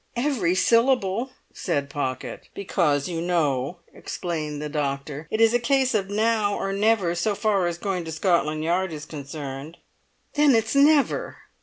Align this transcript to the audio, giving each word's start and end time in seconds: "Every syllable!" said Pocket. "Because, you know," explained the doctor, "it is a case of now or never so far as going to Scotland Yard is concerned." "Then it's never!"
"Every 0.15 0.55
syllable!" 0.55 1.29
said 1.53 1.87
Pocket. 1.87 2.49
"Because, 2.55 3.07
you 3.07 3.21
know," 3.21 3.81
explained 3.93 4.59
the 4.59 4.67
doctor, 4.67 5.27
"it 5.29 5.39
is 5.39 5.53
a 5.53 5.59
case 5.59 5.93
of 5.93 6.09
now 6.09 6.55
or 6.55 6.73
never 6.73 7.13
so 7.13 7.35
far 7.35 7.67
as 7.67 7.77
going 7.77 8.03
to 8.05 8.11
Scotland 8.11 8.63
Yard 8.63 8.91
is 8.91 9.05
concerned." 9.05 9.77
"Then 10.33 10.55
it's 10.55 10.73
never!" 10.73 11.37